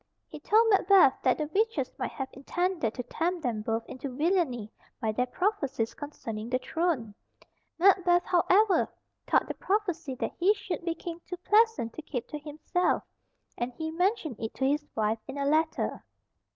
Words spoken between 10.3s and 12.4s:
he should be King too pleasant to keep to